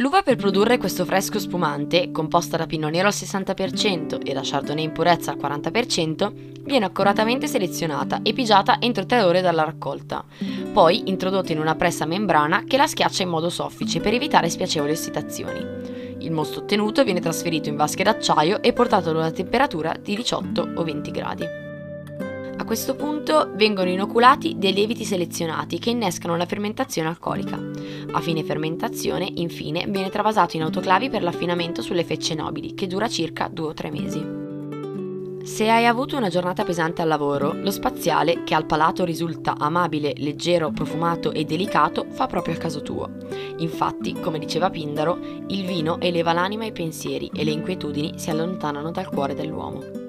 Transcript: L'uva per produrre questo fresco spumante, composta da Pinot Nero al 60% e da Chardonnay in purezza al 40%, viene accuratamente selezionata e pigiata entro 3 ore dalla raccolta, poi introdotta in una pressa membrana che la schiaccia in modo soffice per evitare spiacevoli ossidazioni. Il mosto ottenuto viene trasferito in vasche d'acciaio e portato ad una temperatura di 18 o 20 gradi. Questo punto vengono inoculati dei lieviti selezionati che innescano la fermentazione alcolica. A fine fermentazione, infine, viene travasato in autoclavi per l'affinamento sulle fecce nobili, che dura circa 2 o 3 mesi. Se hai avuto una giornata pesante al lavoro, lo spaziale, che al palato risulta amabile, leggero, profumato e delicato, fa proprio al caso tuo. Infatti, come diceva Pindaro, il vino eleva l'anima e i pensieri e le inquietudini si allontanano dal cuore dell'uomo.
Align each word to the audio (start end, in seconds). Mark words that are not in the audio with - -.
L'uva 0.00 0.22
per 0.22 0.36
produrre 0.36 0.78
questo 0.78 1.04
fresco 1.04 1.38
spumante, 1.38 2.10
composta 2.10 2.56
da 2.56 2.64
Pinot 2.64 2.90
Nero 2.90 3.08
al 3.08 3.12
60% 3.12 4.26
e 4.26 4.32
da 4.32 4.40
Chardonnay 4.42 4.84
in 4.84 4.92
purezza 4.92 5.30
al 5.30 5.36
40%, 5.36 6.62
viene 6.62 6.86
accuratamente 6.86 7.46
selezionata 7.46 8.20
e 8.22 8.32
pigiata 8.32 8.80
entro 8.80 9.04
3 9.04 9.20
ore 9.20 9.42
dalla 9.42 9.62
raccolta, 9.62 10.24
poi 10.72 11.10
introdotta 11.10 11.52
in 11.52 11.60
una 11.60 11.74
pressa 11.74 12.06
membrana 12.06 12.64
che 12.64 12.78
la 12.78 12.86
schiaccia 12.86 13.24
in 13.24 13.28
modo 13.28 13.50
soffice 13.50 14.00
per 14.00 14.14
evitare 14.14 14.48
spiacevoli 14.48 14.92
ossidazioni. 14.92 15.66
Il 16.20 16.32
mosto 16.32 16.60
ottenuto 16.60 17.04
viene 17.04 17.20
trasferito 17.20 17.68
in 17.68 17.76
vasche 17.76 18.02
d'acciaio 18.02 18.62
e 18.62 18.72
portato 18.72 19.10
ad 19.10 19.16
una 19.16 19.30
temperatura 19.30 19.94
di 20.00 20.16
18 20.16 20.72
o 20.76 20.82
20 20.82 21.10
gradi. 21.10 21.69
Questo 22.70 22.94
punto 22.94 23.50
vengono 23.54 23.90
inoculati 23.90 24.54
dei 24.56 24.72
lieviti 24.72 25.04
selezionati 25.04 25.80
che 25.80 25.90
innescano 25.90 26.36
la 26.36 26.46
fermentazione 26.46 27.08
alcolica. 27.08 27.58
A 28.12 28.20
fine 28.20 28.44
fermentazione, 28.44 29.28
infine, 29.28 29.86
viene 29.88 30.08
travasato 30.08 30.54
in 30.54 30.62
autoclavi 30.62 31.10
per 31.10 31.24
l'affinamento 31.24 31.82
sulle 31.82 32.04
fecce 32.04 32.36
nobili, 32.36 32.74
che 32.74 32.86
dura 32.86 33.08
circa 33.08 33.48
2 33.48 33.66
o 33.66 33.74
3 33.74 33.90
mesi. 33.90 34.24
Se 35.42 35.68
hai 35.68 35.84
avuto 35.84 36.16
una 36.16 36.28
giornata 36.28 36.62
pesante 36.62 37.02
al 37.02 37.08
lavoro, 37.08 37.54
lo 37.54 37.72
spaziale, 37.72 38.44
che 38.44 38.54
al 38.54 38.66
palato 38.66 39.04
risulta 39.04 39.56
amabile, 39.58 40.12
leggero, 40.18 40.70
profumato 40.70 41.32
e 41.32 41.44
delicato, 41.44 42.06
fa 42.10 42.28
proprio 42.28 42.54
al 42.54 42.60
caso 42.60 42.82
tuo. 42.82 43.10
Infatti, 43.56 44.12
come 44.20 44.38
diceva 44.38 44.70
Pindaro, 44.70 45.18
il 45.48 45.64
vino 45.64 46.00
eleva 46.00 46.32
l'anima 46.32 46.62
e 46.62 46.68
i 46.68 46.72
pensieri 46.72 47.32
e 47.34 47.42
le 47.42 47.50
inquietudini 47.50 48.12
si 48.14 48.30
allontanano 48.30 48.92
dal 48.92 49.08
cuore 49.08 49.34
dell'uomo. 49.34 49.99